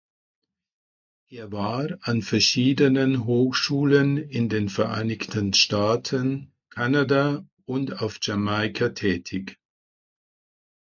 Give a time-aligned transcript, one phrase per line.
[1.29, 9.59] Er war an verschiedenen Hochschulen in den Vereinigten Staaten, Kanada und auf Jamaica tätig.